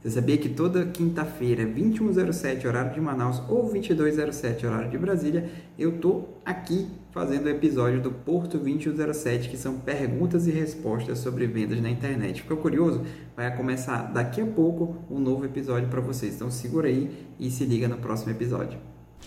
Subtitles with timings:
[0.00, 5.98] Você sabia que toda quinta-feira, 2107 horário de Manaus ou 2207 horário de Brasília, eu
[5.98, 11.82] tô aqui fazendo o episódio do Porto 2107, que são perguntas e respostas sobre vendas
[11.82, 12.42] na internet.
[12.42, 13.02] Ficou curioso?
[13.36, 16.36] Vai começar daqui a pouco um novo episódio para vocês.
[16.36, 18.78] Então segura aí e se liga no próximo episódio.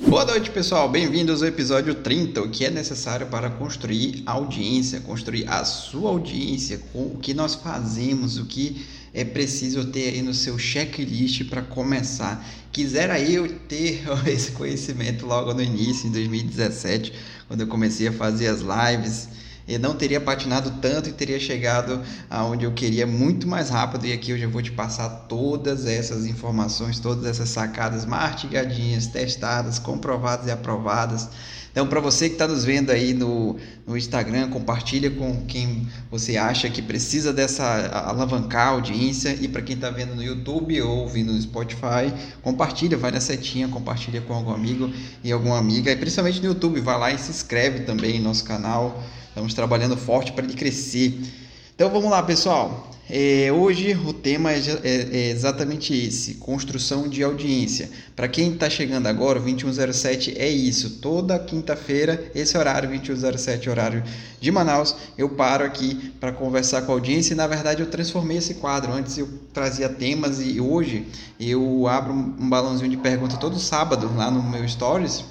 [0.08, 0.88] Boa noite, pessoal.
[0.88, 6.80] Bem-vindos ao episódio 30, o que é necessário para construir audiência, construir a sua audiência,
[6.94, 11.62] com o que nós fazemos, o que é preciso ter aí no seu checklist para
[11.62, 12.46] começar.
[12.72, 17.14] Quisera eu ter esse conhecimento logo no início, em 2017,
[17.48, 19.28] quando eu comecei a fazer as lives.
[19.68, 24.06] Eu não teria patinado tanto e teria chegado aonde eu queria muito mais rápido.
[24.06, 29.80] E aqui eu já vou te passar todas essas informações, todas essas sacadas mastigadinhas, testadas,
[29.80, 31.30] comprovadas e aprovadas
[31.72, 33.56] então, para você que está nos vendo aí no,
[33.88, 37.64] no Instagram, compartilha com quem você acha que precisa dessa
[38.10, 39.38] alavancar a audiência.
[39.40, 43.70] E para quem está vendo no YouTube ou ouvindo no Spotify, compartilha, vai na setinha,
[43.70, 44.92] compartilha com algum amigo
[45.24, 45.90] e alguma amiga.
[45.90, 49.02] E principalmente no YouTube, vai lá e se inscreve também no nosso canal.
[49.32, 51.18] Estamos trabalhando forte para ele crescer.
[51.74, 52.92] Então vamos lá, pessoal.
[53.10, 57.90] É, hoje o tema é, é, é, exatamente esse: construção de audiência.
[58.14, 60.98] Para quem está chegando agora, o 2107 é isso.
[61.02, 64.04] Toda quinta-feira, esse horário, 2107, horário
[64.42, 67.34] de Manaus, eu paro aqui para conversar com a audiência.
[67.34, 68.92] E na verdade, eu transformei esse quadro.
[68.92, 71.08] Antes eu trazia temas e hoje
[71.40, 75.24] eu abro um balãozinho de pergunta todo sábado lá no meu Stories.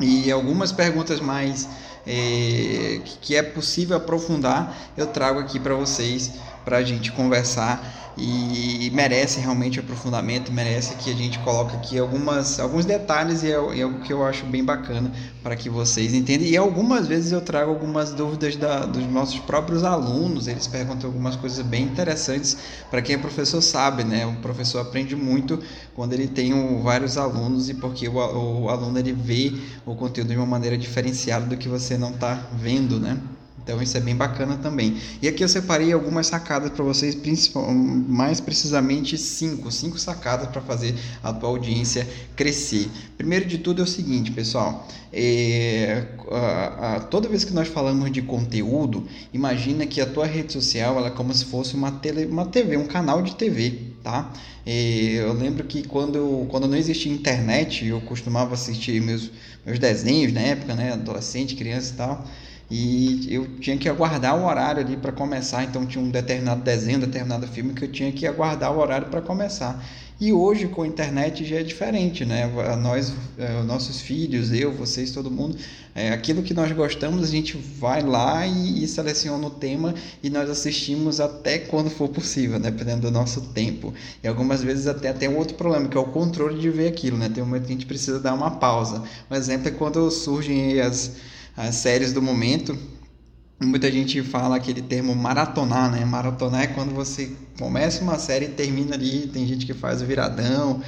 [0.00, 1.68] E algumas perguntas mais
[2.06, 6.32] é, que é possível aprofundar, eu trago aqui para vocês
[6.64, 12.60] para a gente conversar e merece realmente aprofundamento, merece que a gente coloque aqui algumas,
[12.60, 15.10] alguns detalhes e é, é algo que eu acho bem bacana
[15.42, 16.46] para que vocês entendam.
[16.46, 21.36] E algumas vezes eu trago algumas dúvidas da, dos nossos próprios alunos, eles perguntam algumas
[21.36, 22.56] coisas bem interessantes.
[22.90, 24.26] Para quem é professor sabe, né?
[24.26, 25.58] O professor aprende muito
[25.94, 29.52] quando ele tem um, vários alunos e porque o, o aluno ele vê
[29.86, 33.18] o conteúdo de uma maneira diferenciada do que você não está vendo, né?
[33.62, 34.96] Então isso é bem bacana também.
[35.20, 37.16] E aqui eu separei algumas sacadas para vocês,
[38.08, 42.90] mais precisamente cinco, cinco sacadas para fazer a tua audiência crescer.
[43.16, 48.10] Primeiro de tudo é o seguinte, pessoal, é, a, a, toda vez que nós falamos
[48.10, 52.26] de conteúdo, imagina que a tua rede social ela é como se fosse uma, tele,
[52.26, 54.32] uma TV, um canal de TV, tá?
[54.66, 59.30] E eu lembro que quando, quando não existia internet, eu costumava assistir meus,
[59.64, 62.26] meus desenhos na época, né, adolescente, criança e tal
[62.70, 65.64] e eu tinha que aguardar o horário ali para começar.
[65.64, 69.20] Então tinha um determinado desenho, determinado filme que eu tinha que aguardar o horário para
[69.20, 69.84] começar.
[70.22, 72.48] E hoje com a internet já é diferente, né?
[72.80, 75.56] Nós, é, nossos filhos, eu, vocês, todo mundo,
[75.96, 80.30] é, aquilo que nós gostamos, a gente vai lá e, e, seleciona o tema e
[80.30, 82.70] nós assistimos até quando for possível, né?
[82.70, 83.92] dependendo do nosso tempo.
[84.22, 87.18] E algumas vezes até tem um outro problema, que é o controle de ver aquilo,
[87.18, 87.28] né?
[87.28, 89.02] Tem um momento que a gente precisa dar uma pausa.
[89.28, 91.16] Um exemplo é quando surgem as
[91.56, 92.76] as séries do momento.
[93.60, 96.04] Muita gente fala aquele termo maratonar, né?
[96.04, 99.28] Maratonar é quando você começa uma série e termina ali.
[99.28, 100.82] Tem gente que faz o viradão,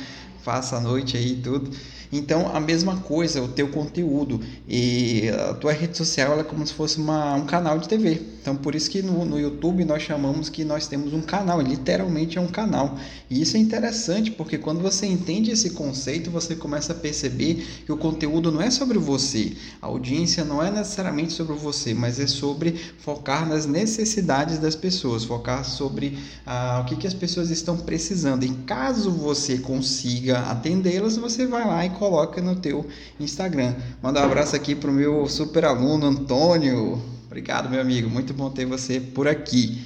[0.45, 1.71] passa a noite aí tudo.
[2.13, 4.41] Então, a mesma coisa, o teu conteúdo.
[4.69, 8.21] E a tua rede social é como se fosse uma, um canal de TV.
[8.41, 11.61] Então, por isso que no, no YouTube nós chamamos que nós temos um canal.
[11.61, 12.97] Literalmente é um canal.
[13.29, 17.91] E isso é interessante, porque quando você entende esse conceito, você começa a perceber que
[17.91, 19.53] o conteúdo não é sobre você.
[19.83, 25.25] A audiência não é necessariamente sobre você, mas é sobre focar nas necessidades das pessoas.
[25.25, 28.45] Focar sobre ah, o que, que as pessoas estão precisando.
[28.45, 32.87] E caso você consiga atendê-las, você vai lá e coloca no teu
[33.19, 33.75] Instagram.
[34.03, 37.03] Manda um abraço aqui pro meu super aluno Antônio.
[37.27, 38.09] Obrigado, meu amigo.
[38.09, 39.85] Muito bom ter você por aqui.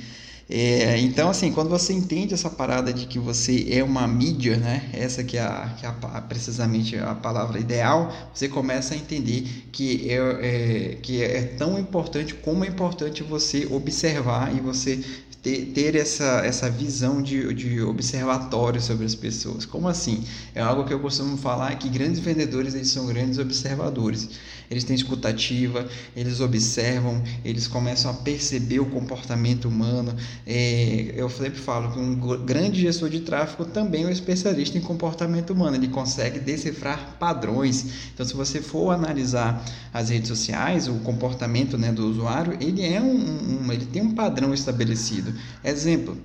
[0.50, 4.88] É, então, assim, quando você entende essa parada de que você é uma mídia, né?
[4.94, 9.42] Essa que é, a, que é a, precisamente a palavra ideal, você começa a entender
[9.70, 15.04] que é, é, que é tão importante como é importante você observar e você
[15.48, 19.64] ter, ter essa, essa visão de, de observatório sobre as pessoas.
[19.64, 20.24] Como assim?
[20.54, 24.28] É algo que eu costumo falar que grandes vendedores eles são grandes observadores.
[24.71, 30.15] Eles têm escutativa, eles observam, eles começam a perceber o comportamento humano.
[30.47, 34.80] É, eu sempre falo que um grande gestor de tráfego também é um especialista em
[34.83, 35.77] comportamento humano.
[35.77, 37.86] Ele consegue decifrar padrões.
[38.12, 43.01] Então, se você for analisar as redes sociais, o comportamento né, do usuário, ele é
[43.01, 45.33] um, um ele tem um padrão estabelecido.
[45.65, 46.17] Exemplo,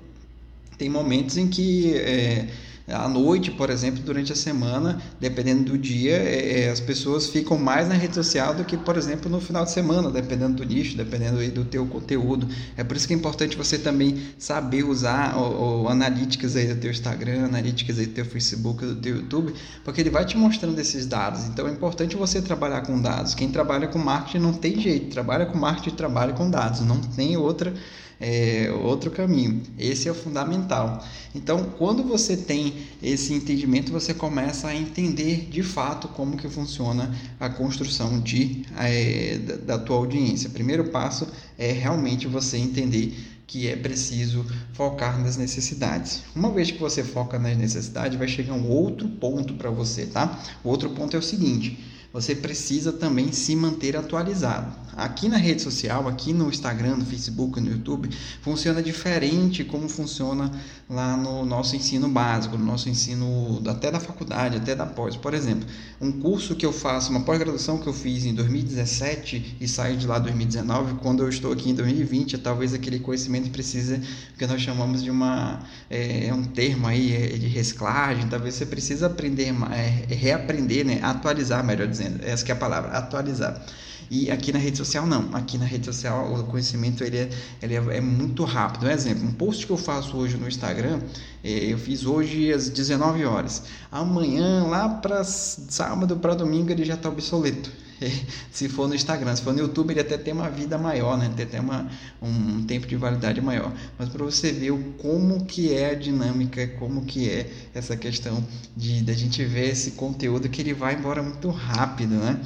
[0.78, 2.48] tem momentos em que é,
[2.86, 7.58] À noite, por exemplo, durante a semana, dependendo do dia, é, é, as pessoas ficam
[7.58, 10.98] mais na rede social do que, por exemplo, no final de semana, dependendo do nicho,
[10.98, 12.46] dependendo do teu conteúdo.
[12.76, 16.76] É por isso que é importante você também saber usar o, o analíticas aí do
[16.82, 19.54] teu Instagram, analíticas aí do teu Facebook, do teu YouTube,
[19.86, 21.46] porque ele vai te mostrando esses dados.
[21.46, 23.34] Então é importante você trabalhar com dados.
[23.34, 27.38] Quem trabalha com marketing não tem jeito, trabalha com marketing, trabalha com dados, não tem
[27.38, 27.74] outra
[28.24, 29.62] é, outro caminho.
[29.78, 31.06] Esse é o fundamental.
[31.36, 37.14] Então, quando você tem esse entendimento, você começa a entender de fato como que funciona
[37.38, 40.50] a construção de, é, da, tua audiência.
[40.50, 41.28] Primeiro passo
[41.58, 43.14] é realmente você entender
[43.46, 46.24] que é preciso focar nas necessidades.
[46.34, 50.42] Uma vez que você foca nas necessidades, vai chegar um outro ponto para você, tá?
[50.64, 51.78] O outro ponto é o seguinte:
[52.14, 54.72] você precisa também se manter atualizado.
[54.96, 58.08] Aqui na rede social, aqui no Instagram, no Facebook, no YouTube,
[58.44, 60.52] funciona diferente como funciona
[60.88, 65.16] lá no nosso ensino básico, no nosso ensino até da faculdade, até da pós.
[65.16, 65.68] Por exemplo,
[66.00, 70.06] um curso que eu faço, uma pós-graduação que eu fiz em 2017 e saí de
[70.06, 74.00] lá em 2019, quando eu estou aqui em 2020, talvez aquele conhecimento precise,
[74.38, 78.68] que nós chamamos de uma, é, é um termo aí é, de reciclagem, talvez você
[78.68, 83.62] precisa aprender, é, reaprender, né, atualizar, melhor dizendo dizendo, essa é a palavra, atualizar.
[84.10, 85.36] E aqui na rede social não.
[85.36, 87.30] Aqui na rede social o conhecimento ele é,
[87.62, 88.86] ele é, é muito rápido.
[88.86, 91.00] Um exemplo, um post que eu faço hoje no Instagram,
[91.44, 93.64] é, eu fiz hoje às 19 horas.
[93.92, 97.72] Amanhã, lá para sábado para domingo, ele já está obsoleto.
[98.52, 101.32] se for no Instagram, se for no YouTube, ele até tem uma vida maior, né?
[101.36, 101.90] Tem até uma,
[102.22, 103.72] um tempo de validade maior.
[103.98, 108.44] Mas para você ver como que é a dinâmica, como que é essa questão
[108.76, 112.40] de da gente ver esse conteúdo que ele vai embora muito rápido, né?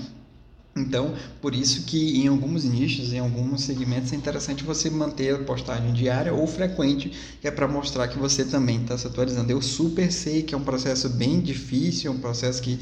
[0.78, 5.40] Então, por isso que em alguns nichos, em alguns segmentos, é interessante você manter a
[5.40, 7.12] postagem diária ou frequente,
[7.42, 9.52] que é para mostrar que você também está se atualizando.
[9.52, 12.80] Eu super sei que é um processo bem difícil, é um processo que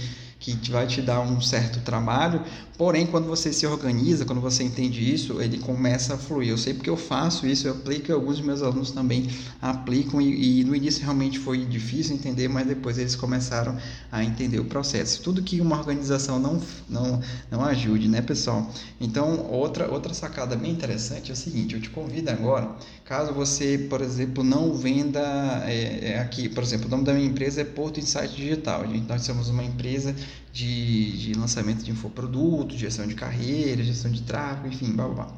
[0.53, 2.41] que vai te dar um certo trabalho,
[2.77, 6.49] porém quando você se organiza, quando você entende isso, ele começa a fluir.
[6.49, 9.27] Eu sei porque eu faço isso, eu aplico alguns dos meus alunos também
[9.61, 13.75] aplicam e, e, no início realmente foi difícil entender, mas depois eles começaram
[14.11, 15.21] a entender o processo.
[15.21, 17.19] Tudo que uma organização não não
[17.49, 18.69] não ajude, né, pessoal?
[18.99, 22.69] Então, outra outra sacada bem interessante é o seguinte, eu te convido agora,
[23.05, 25.21] caso você, por exemplo, não venda
[25.65, 28.85] é, é aqui, por exemplo, o nome da minha empresa é Porto Insight Digital.
[28.87, 30.15] Gente, nós somos uma empresa
[30.51, 35.25] de, de lançamento de infoproduto, gestão de carreira, gestão de tráfego, enfim, blá blá.
[35.25, 35.33] blá.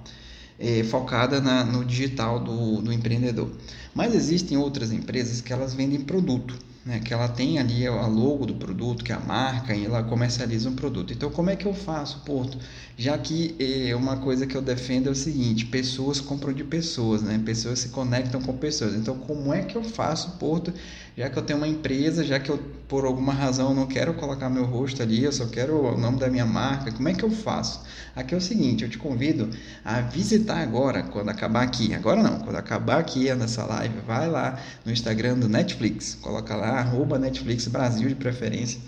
[0.60, 3.52] É, focada na, no digital do, do empreendedor.
[3.94, 6.58] Mas existem outras empresas que elas vendem produto
[6.88, 10.02] né, que ela tem ali a logo do produto, que é a marca, e ela
[10.04, 11.12] comercializa um produto.
[11.12, 12.58] Então, como é que eu faço, Porto?
[12.98, 17.22] Já que é, uma coisa que eu defendo é o seguinte: pessoas compram de pessoas,
[17.22, 17.42] né?
[17.46, 18.96] Pessoas se conectam com pessoas.
[18.96, 20.74] Então, como é que eu faço, Porto?
[21.18, 24.52] Já que eu tenho uma empresa, já que eu por alguma razão não quero colocar
[24.52, 27.31] meu rosto ali, eu só quero o nome da minha marca, como é que eu
[27.31, 27.81] faço?
[28.16, 29.50] Aqui é o seguinte: eu te convido
[29.84, 31.92] a visitar agora, quando acabar aqui.
[31.96, 36.80] Agora não, quando acabar aqui nessa live, vai lá no Instagram do Netflix, coloca lá
[36.80, 38.80] arroba Netflix Brasil de preferência.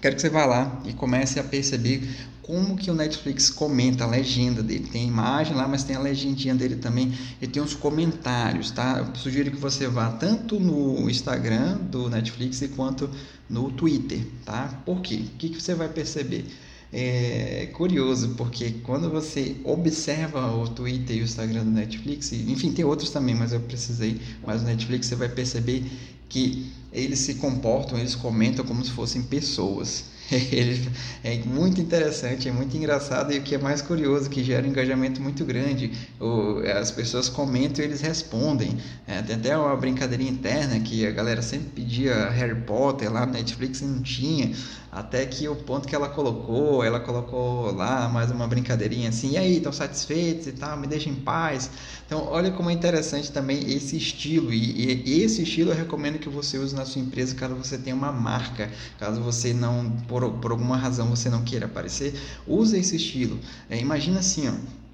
[0.00, 2.08] Quero que você vá lá e comece a perceber
[2.46, 4.86] como que o Netflix comenta a legenda dele.
[4.92, 7.12] Tem a imagem lá, mas tem a legendinha dele também.
[7.40, 8.98] E tem os comentários, tá?
[8.98, 13.08] Eu sugiro que você vá tanto no Instagram do Netflix quanto
[13.48, 14.82] no Twitter, tá?
[14.84, 15.24] Por quê?
[15.34, 16.44] O que, que você vai perceber?
[16.92, 22.84] É curioso, porque quando você observa o Twitter e o Instagram do Netflix, enfim, tem
[22.84, 25.82] outros também, mas eu precisei, mas o Netflix você vai perceber
[26.28, 30.04] que eles se comportam, eles comentam como se fossem pessoas.
[30.30, 30.90] Ele
[31.22, 34.70] é muito interessante, é muito engraçado e o que é mais curioso, que gera um
[34.70, 35.92] engajamento muito grande.
[36.18, 38.76] O, as pessoas comentam e eles respondem.
[39.06, 43.32] É, tem até uma brincadeirinha interna que a galera sempre pedia Harry Potter lá no
[43.32, 44.52] Netflix e não tinha.
[44.94, 49.36] Até que o ponto que ela colocou, ela colocou lá mais uma brincadeirinha assim, e
[49.36, 51.68] aí, estão satisfeitos e tal, me deixem em paz.
[52.06, 54.52] Então, olha como é interessante também esse estilo.
[54.52, 57.96] E, e, esse estilo eu recomendo que você use na sua empresa caso você tenha
[57.96, 62.14] uma marca, caso você não, por, por alguma razão, você não queira aparecer,
[62.46, 63.38] use esse estilo.
[63.68, 64.84] É, imagina assim, ó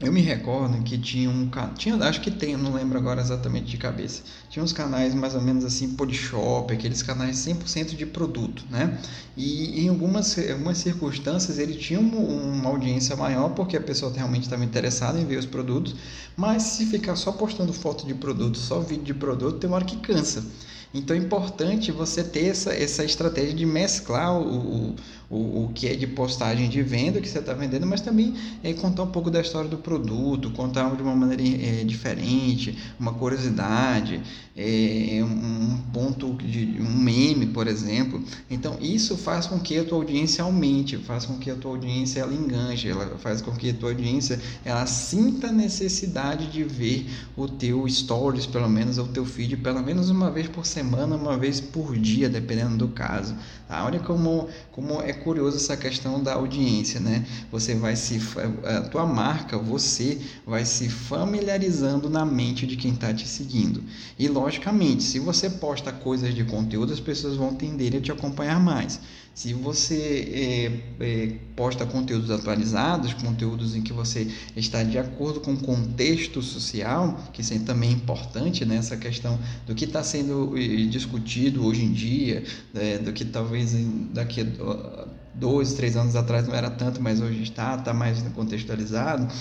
[0.00, 3.76] eu me recordo que tinha um tinha acho que tem, não lembro agora exatamente de
[3.76, 4.22] cabeça.
[4.48, 8.96] Tinha uns canais mais ou menos assim Polishop, aqueles canais 100% de produto, né?
[9.36, 14.64] E em algumas, algumas circunstâncias ele tinha uma audiência maior porque a pessoa realmente estava
[14.64, 15.96] interessada em ver os produtos,
[16.36, 19.84] mas se ficar só postando foto de produto, só vídeo de produto, tem uma hora
[19.84, 20.44] que cansa.
[20.92, 24.96] Então é importante você ter essa, essa estratégia de mesclar o, o,
[25.30, 29.02] o que é de postagem de venda que você está vendendo, mas também é, contar
[29.02, 34.22] um pouco da história do produto, contar de uma maneira é, diferente, uma curiosidade,
[34.56, 38.22] é, um ponto de um meme, por exemplo.
[38.50, 42.20] Então isso faz com que a tua audiência aumente, faz com que a tua audiência
[42.20, 47.06] ela enganche, ela faz com que a tua audiência ela sinta a necessidade de ver
[47.36, 51.16] o teu stories, pelo menos, ou o teu feed, pelo menos uma vez por semana,
[51.16, 53.36] uma vez por dia, dependendo do caso.
[53.68, 53.84] Tá?
[53.84, 57.26] Olha como, como é curioso essa questão da audiência, né?
[57.50, 58.20] Você vai se
[58.64, 63.82] a tua marca, você vai se familiarizando na mente de quem está te seguindo.
[64.18, 68.60] E logicamente, se você posta coisas de conteúdo, as pessoas vão tender a te acompanhar
[68.60, 69.00] mais.
[69.38, 74.26] Se você é, é, posta conteúdos atualizados, conteúdos em que você
[74.56, 79.00] está de acordo com o contexto social, que isso é também importante nessa né?
[79.00, 80.54] questão do que está sendo
[80.90, 82.42] discutido hoje em dia,
[82.74, 83.76] é, do que talvez
[84.12, 89.32] daqui a dois, três anos atrás não era tanto, mas hoje está, está mais contextualizado.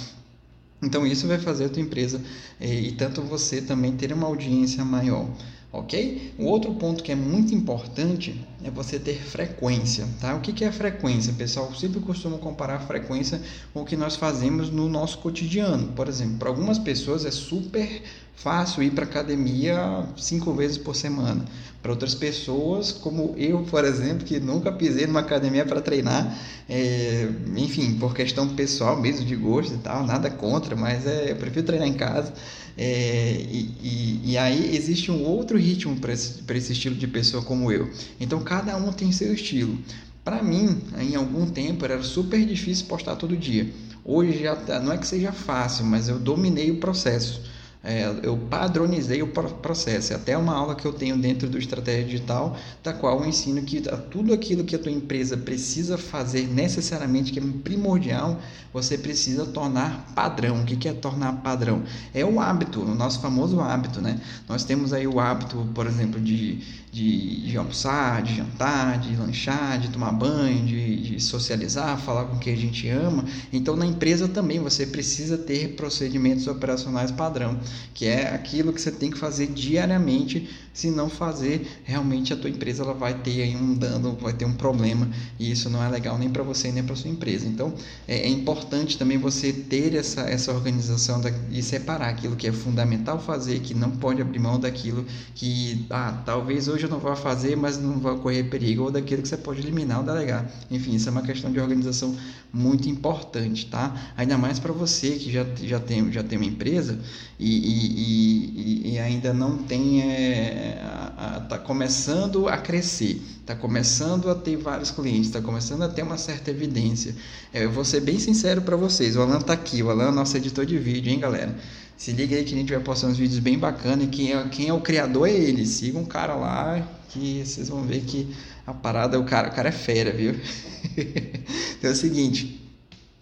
[0.80, 2.22] Então isso vai fazer a tua empresa
[2.62, 5.28] e tanto você também ter uma audiência maior
[5.72, 6.34] ok?
[6.38, 10.36] O outro ponto que é muito importante é você ter frequência, tá?
[10.36, 11.68] O que, é frequência, pessoal?
[11.70, 13.42] Eu sempre costumo comparar frequência
[13.74, 15.88] com o que nós fazemos no nosso cotidiano.
[15.94, 18.02] Por exemplo, para algumas pessoas é super
[18.36, 21.44] fácil ir para academia cinco vezes por semana.
[21.88, 27.30] Para outras pessoas, como eu, por exemplo, que nunca pisei numa academia para treinar, é,
[27.56, 31.66] enfim, por questão pessoal mesmo, de gosto e tal, nada contra, mas é, eu prefiro
[31.66, 32.34] treinar em casa.
[32.78, 37.42] É, e, e, e, aí existe um outro ritmo para esse, esse estilo de pessoa
[37.42, 37.90] como eu.
[38.20, 39.80] Então cada um tem seu estilo.
[40.26, 43.72] Para mim, em algum tempo era super difícil postar todo dia.
[44.04, 47.42] Hoje já tá, não é que seja fácil, mas eu dominei o processo.
[47.84, 50.12] É, eu padronizei o processo.
[50.12, 53.62] É até uma aula que eu tenho dentro do Estratégia Digital, da qual eu ensino
[53.62, 58.40] que tudo aquilo que a tua empresa precisa fazer necessariamente, que é primordial,
[58.74, 60.62] você precisa tornar padrão.
[60.62, 61.84] O que é tornar padrão?
[62.14, 64.02] É o hábito, o nosso famoso hábito.
[64.02, 64.20] Né?
[64.50, 66.60] Nós temos aí o hábito, por exemplo, de,
[66.92, 72.38] de, de almoçar, de jantar, de lanchar, de tomar banho, de, de socializar, falar com
[72.38, 73.24] quem a gente ama.
[73.54, 77.58] Então, na empresa também você precisa ter procedimentos operacionais padrão
[77.94, 80.50] que é aquilo que você tem que fazer diariamente.
[80.74, 84.46] Se não fazer, realmente a tua empresa ela vai ter aí um dano, vai ter
[84.46, 85.10] um problema
[85.40, 87.48] e isso não é legal nem para você nem para sua empresa.
[87.48, 87.74] Então
[88.08, 92.52] é, é, importante também você ter essa, essa organização da, e separar aquilo que é
[92.52, 97.16] fundamental fazer, que não pode abrir mão daquilo que ah, talvez hoje eu não vá
[97.16, 100.48] fazer, mas não vai correr perigo, ou daquilo que você pode eliminar ou delegar.
[100.70, 102.16] Enfim, isso é uma questão de organização
[102.54, 104.14] muito importante, tá?
[104.16, 107.00] Ainda mais para você que já, já, tem, já tem uma empresa
[107.40, 114.36] e e, e, e ainda não tem, está é, começando a crescer, está começando a
[114.36, 117.16] ter vários clientes, está começando a ter uma certa evidência.
[117.54, 120.12] É, eu vou ser bem sincero para vocês, o Alan está aqui, o Alan é
[120.12, 121.56] nosso editor de vídeo, hein, galera?
[121.98, 124.44] Se liga aí que a gente vai postar uns vídeos bem bacanas e quem é,
[124.50, 125.66] quem é o criador é ele.
[125.66, 128.28] Siga um cara lá que vocês vão ver que
[128.68, 130.36] a parada, o cara, o cara é fera, viu?
[130.96, 132.62] então é o seguinte,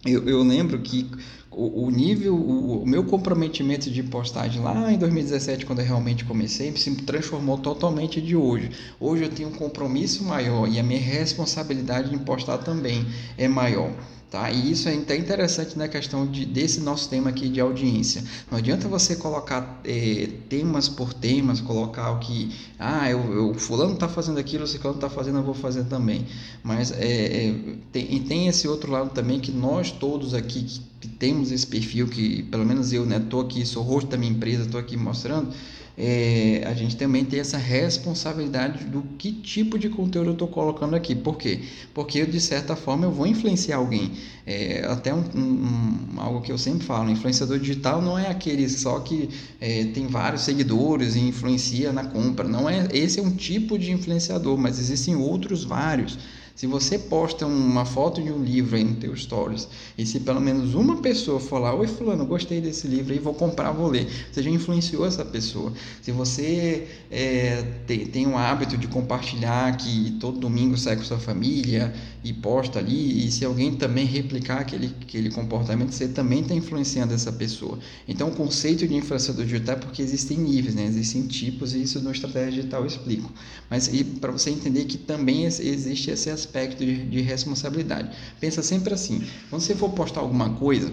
[0.04, 1.10] eu, eu lembro que
[1.58, 6.70] o, nível, o, o, meu comprometimento de postagem lá em 2017, quando eu realmente comecei,
[6.76, 8.70] se transformou totalmente de hoje.
[9.00, 13.06] Hoje eu tenho um compromisso maior e a minha responsabilidade em postar também
[13.38, 13.90] é maior.
[14.28, 14.50] Tá?
[14.50, 18.24] E isso é até interessante na questão de, desse nosso tema aqui de audiência.
[18.50, 23.94] Não adianta você colocar é, temas por temas, colocar o que, ah, eu, eu fulano
[23.94, 26.26] está fazendo aquilo, o ciclano está fazendo, eu vou fazer também.
[26.62, 27.54] Mas é, é,
[27.92, 30.64] tem, e tem esse outro lado também que nós todos aqui
[31.00, 34.32] que, temos esse perfil, que pelo menos eu estou né, aqui, sou rosto da minha
[34.32, 35.50] empresa, estou aqui mostrando,
[35.98, 40.94] é, a gente também tem essa responsabilidade do que tipo de conteúdo eu estou colocando
[40.94, 41.14] aqui.
[41.14, 41.60] Por quê?
[41.94, 44.12] Porque eu, de certa forma eu vou influenciar alguém.
[44.46, 49.00] É, até um, um, algo que eu sempre falo, influenciador digital não é aquele só
[49.00, 52.46] que é, tem vários seguidores e influencia na compra.
[52.46, 56.18] Não é esse é um tipo de influenciador, mas existem outros vários.
[56.56, 60.40] Se você posta uma foto de um livro aí no teu stories e se pelo
[60.40, 64.42] menos uma pessoa falar, oi fulano, gostei desse livro aí, vou comprar, vou ler, você
[64.42, 65.70] já influenciou essa pessoa.
[66.00, 71.18] Se você é, tem, tem um hábito de compartilhar que todo domingo sai com sua
[71.18, 71.92] família
[72.30, 77.14] e posta ali, e se alguém também replicar aquele, aquele comportamento, você também está influenciando
[77.14, 77.78] essa pessoa.
[78.06, 80.84] Então o conceito de influenciador digital é porque existem níveis, né?
[80.84, 83.32] existem tipos, e isso no Estratégia Digital eu explico.
[83.70, 83.90] Mas
[84.20, 88.10] para você entender que também existe esse aspecto de, de responsabilidade.
[88.40, 90.92] Pensa sempre assim: quando você for postar alguma coisa,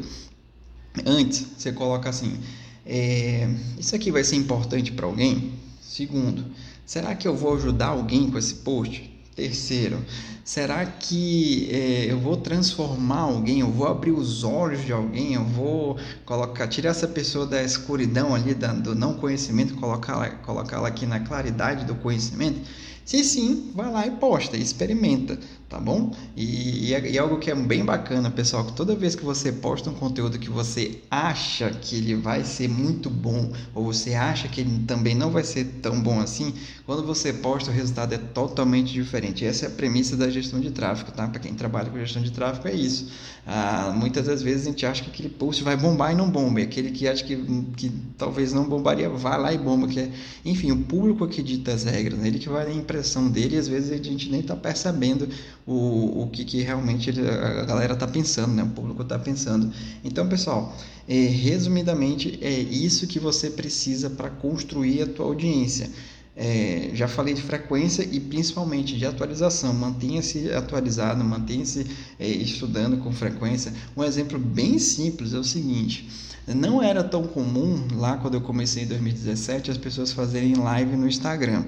[1.05, 2.37] antes você coloca assim,
[2.85, 3.49] é,
[3.79, 5.53] isso aqui vai ser importante para alguém?
[5.81, 6.45] Segundo,
[6.85, 9.12] Será que eu vou ajudar alguém com esse post?
[9.35, 9.97] Terceiro,
[10.45, 13.61] será que é, eu vou transformar alguém?
[13.61, 15.33] Eu vou abrir os olhos de alguém?
[15.33, 20.85] Eu vou colocar, tirar essa pessoa da escuridão ali, da, do não conhecimento, colocá-la colocá
[20.85, 22.61] aqui na claridade do conhecimento?
[23.03, 25.37] Se sim, vai lá e posta, experimenta
[25.73, 26.11] tá bom?
[26.37, 29.25] E, e, é, e, é algo que é bem bacana, pessoal, que toda vez que
[29.25, 34.13] você posta um conteúdo que você acha que ele vai ser muito bom, ou você
[34.13, 36.53] acha que ele também não vai ser tão bom assim,
[36.85, 39.43] quando você posta o resultado é totalmente diferente.
[39.43, 41.27] Essa é a premissa da gestão de tráfego, tá?
[41.27, 43.09] Para quem trabalha com gestão de tráfego é isso.
[43.45, 46.61] Ah, muitas das vezes a gente acha que aquele post vai bombar e não bomba,
[46.61, 47.35] e aquele que acha que,
[47.75, 49.87] que talvez não bombaria, vai lá e bomba.
[49.87, 50.11] Que é,
[50.45, 52.27] enfim, o público que dita as regras, né?
[52.27, 55.27] ele que vai dar a impressão dele, e às vezes a gente nem está percebendo
[55.65, 58.63] o, o que, que realmente a galera está pensando, né?
[58.63, 59.71] o público está pensando.
[60.03, 60.75] Então, pessoal,
[61.07, 65.89] é, resumidamente, é isso que você precisa para construir a tua audiência.
[66.35, 69.71] É, já falei de frequência e principalmente de atualização.
[69.73, 71.85] Mantenha-se atualizado, mantenha-se
[72.19, 73.71] é, estudando com frequência.
[73.95, 76.09] Um exemplo bem simples é o seguinte:
[76.47, 81.07] não era tão comum lá quando eu comecei em 2017 as pessoas fazerem live no
[81.07, 81.65] Instagram.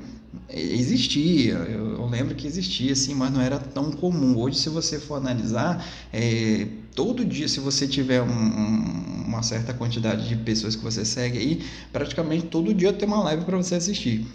[0.48, 4.38] Existia, eu, eu lembro que existia, sim, mas não era tão comum.
[4.38, 5.84] Hoje, se você for analisar,
[6.14, 11.04] é, todo dia, se você tiver um, um, uma certa quantidade de pessoas que você
[11.04, 14.26] segue aí, praticamente todo dia tem uma live para você assistir.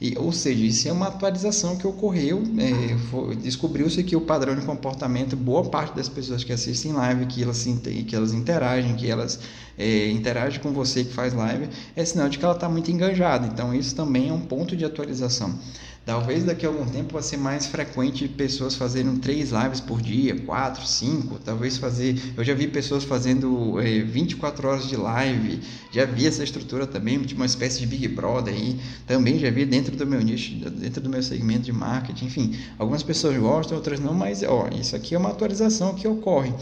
[0.00, 4.64] E, ou seja, isso é uma atualização que ocorreu, é, descobriu-se que o padrão de
[4.64, 7.66] comportamento, boa parte das pessoas que assistem live, que elas,
[8.06, 9.40] que elas interagem, que elas
[9.76, 13.48] é, interagem com você que faz live, é sinal de que ela está muito engajada.
[13.48, 15.58] Então, isso também é um ponto de atualização.
[16.08, 20.34] Talvez daqui a algum tempo vai ser mais frequente pessoas fazerem três lives por dia,
[20.40, 22.18] quatro, cinco, talvez fazer.
[22.34, 25.60] Eu já vi pessoas fazendo é, 24 horas de live,
[25.92, 29.66] já vi essa estrutura também, de uma espécie de Big Brother aí, também já vi
[29.66, 32.58] dentro do meu nicho, dentro do meu segmento de marketing, enfim.
[32.78, 36.54] Algumas pessoas gostam, outras não, mas ó, isso aqui é uma atualização que ocorre.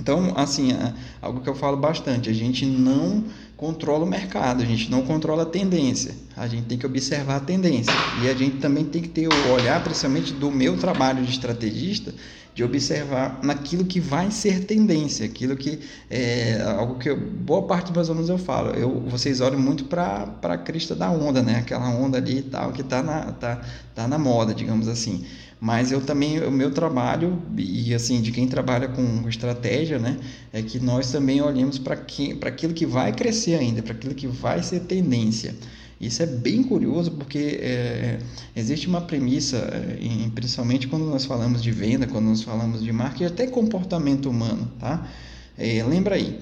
[0.00, 3.24] Então, assim, é algo que eu falo bastante, a gente não
[3.56, 7.40] controla o mercado, a gente não controla a tendência, a gente tem que observar a
[7.40, 8.00] tendência.
[8.12, 12.12] E a gente também tem que ter o olhar, principalmente do meu trabalho de estrategista,
[12.52, 15.78] de observar naquilo que vai ser tendência, aquilo que
[16.10, 19.84] é algo que eu, boa parte dos meus alunos eu falo, eu, vocês olham muito
[19.84, 21.56] para a crista da onda, né?
[21.58, 23.60] aquela onda ali e tal, que está na, tá,
[23.94, 25.24] tá na moda, digamos assim
[25.60, 30.18] mas eu também o meu trabalho e assim de quem trabalha com estratégia né
[30.52, 34.62] é que nós também olhamos para aquilo que vai crescer ainda para aquilo que vai
[34.62, 35.54] ser tendência.
[36.00, 38.18] Isso é bem curioso porque é,
[38.54, 43.24] existe uma premissa é, principalmente quando nós falamos de venda quando nós falamos de marketing
[43.24, 45.08] até comportamento humano tá?
[45.56, 46.38] É, lembra aí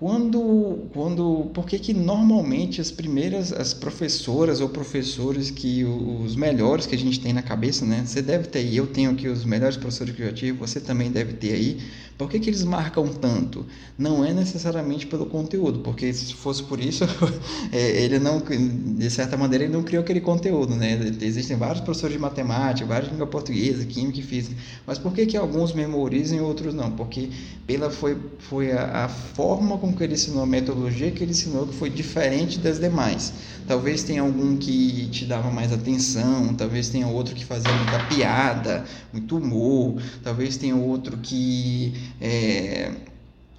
[0.00, 6.86] quando, quando, por que que normalmente as primeiras, as professoras ou professores que os melhores
[6.86, 8.02] que a gente tem na cabeça, né?
[8.06, 11.10] Você deve ter aí, eu tenho aqui os melhores professores que eu tive, você também
[11.10, 11.80] deve ter aí.
[12.20, 13.64] Por que, que eles marcam tanto?
[13.96, 17.02] Não é necessariamente pelo conteúdo, porque se fosse por isso,
[17.72, 21.00] é, ele não, de certa maneira, ele não criou aquele conteúdo, né?
[21.22, 24.54] Existem vários professores de matemática, vários de língua portuguesa, química e física.
[24.86, 26.90] Mas por que, que alguns memorizam e outros não?
[26.90, 27.30] Porque
[27.66, 31.66] pela foi, foi a, a forma com que ele ensinou, a metodologia que ele ensinou
[31.68, 33.32] que foi diferente das demais.
[33.70, 38.84] Talvez tenha algum que te dava mais atenção, talvez tenha outro que fazia muita piada,
[39.12, 42.90] muito humor, talvez tenha outro que é,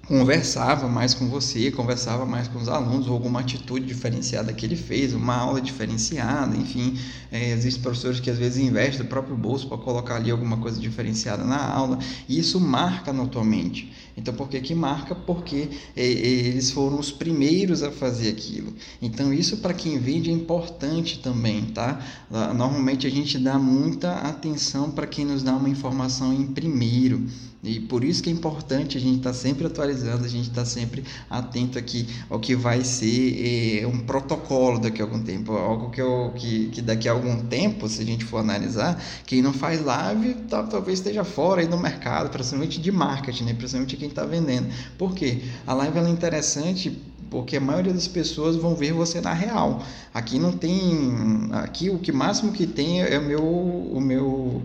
[0.06, 4.76] conversava mais com você, conversava mais com os alunos, ou alguma atitude diferenciada que ele
[4.76, 6.98] fez, uma aula diferenciada, enfim.
[7.30, 10.80] É, existem professores que às vezes investem o próprio bolso para colocar ali alguma coisa
[10.80, 13.92] diferenciada na aula, e isso marca na tua mente.
[14.16, 15.14] Então, por que que marca?
[15.14, 18.74] Porque é, eles foram os primeiros a fazer aquilo.
[19.00, 22.04] Então, isso para quem vende é importante também, tá?
[22.30, 27.26] Normalmente a gente dá muita atenção para quem nos dá uma informação em primeiro.
[27.62, 30.62] E por isso que é importante a gente estar tá sempre atualizando, a gente estar
[30.62, 35.52] tá sempre atento aqui ao que vai ser é, um protocolo daqui a algum tempo,
[35.52, 39.40] algo que, eu, que, que daqui a algum tempo, se a gente for analisar, quem
[39.40, 43.54] não faz live tá, talvez esteja fora aí do mercado, principalmente de marketing, né?
[43.54, 44.66] principalmente quem está vendendo.
[44.98, 45.42] Por quê?
[45.64, 49.82] A live é interessante porque a maioria das pessoas vão ver você na real.
[50.12, 54.62] Aqui não tem, aqui o que máximo que tem é o meu, o meu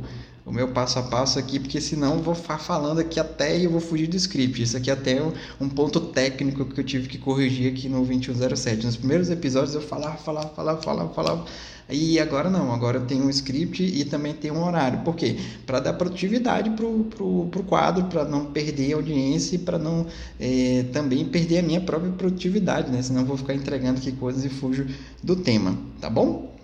[0.47, 3.69] o meu passo a passo aqui, porque senão eu vou falando aqui até e eu
[3.69, 4.63] vou fugir do script.
[4.63, 5.21] Isso aqui é até
[5.59, 8.85] um ponto técnico que eu tive que corrigir aqui no 2107.
[8.85, 11.45] Nos primeiros episódios eu falava, falava, falava, falava, falava.
[11.89, 14.99] E agora não, agora eu tenho um script e também tenho um horário.
[14.99, 15.37] Por quê?
[15.65, 19.77] Para dar produtividade para o pro, pro quadro, para não perder a audiência e para
[19.77, 20.05] não
[20.39, 23.01] é, também perder a minha própria produtividade, né?
[23.01, 24.87] Senão eu vou ficar entregando aqui coisas e fujo
[25.21, 26.56] do tema, tá bom?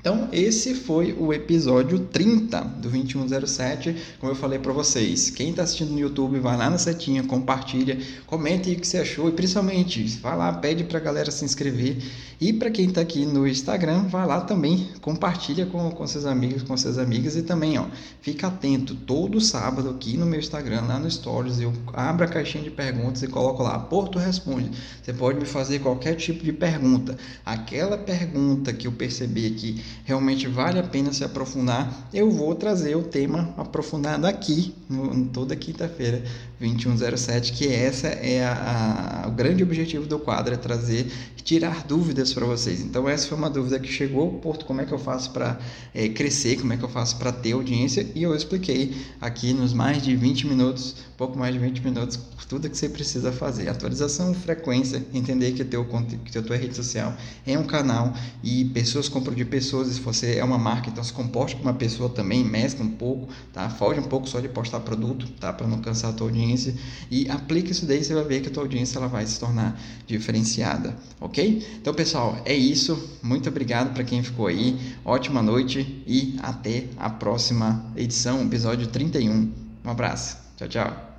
[0.00, 3.94] Então, esse foi o episódio 30 do 2107.
[4.18, 7.98] Como eu falei para vocês, quem está assistindo no YouTube, vai lá na setinha, compartilha,
[8.26, 11.98] comente o que você achou e principalmente, vai lá, pede para a galera se inscrever.
[12.40, 16.62] E para quem está aqui no Instagram, vai lá também, compartilha com, com seus amigos,
[16.62, 17.84] com suas amigas e também, ó,
[18.22, 18.94] fica atento.
[18.94, 23.22] Todo sábado aqui no meu Instagram, lá no Stories, eu abro a caixinha de perguntas
[23.22, 24.70] e coloco lá, Porto Responde.
[25.02, 27.18] Você pode me fazer qualquer tipo de pergunta.
[27.44, 32.96] Aquela pergunta que eu percebi que realmente vale a pena se aprofundar, eu vou trazer
[32.96, 36.22] o tema aprofundado aqui, no, toda quinta-feira,
[36.58, 41.10] 2107, que essa é a, a, o grande objetivo do quadro, é trazer,
[41.42, 42.80] tirar dúvidas para vocês.
[42.80, 45.58] Então essa foi uma dúvida que chegou, Porto, como é que eu faço para
[45.94, 49.72] é, crescer, como é que eu faço para ter audiência, e eu expliquei aqui nos
[49.72, 52.18] mais de 20 minutos, pouco mais de 20 minutos,
[52.50, 53.68] tudo que você precisa fazer.
[53.68, 55.86] Atualização, frequência, entender que, teu,
[56.24, 60.36] que a tua rede social é um canal e pessoas compram de pessoas, se você
[60.36, 63.68] é uma marca, então se comporte como uma pessoa também, mescla um pouco, tá?
[63.68, 65.52] Foge um pouco só de postar produto, tá?
[65.52, 66.74] Para não cansar a tua audiência audiência
[67.10, 69.80] e aplique isso daí, você vai ver que a tua audiência ela vai se tornar
[70.06, 71.66] diferenciada, ok?
[71.80, 73.18] Então, pessoal, é isso.
[73.22, 74.78] Muito obrigado para quem ficou aí.
[75.04, 79.52] Ótima noite e até a próxima edição, episódio 31.
[79.84, 80.36] Um abraço.
[80.56, 81.09] Tchau, tchau.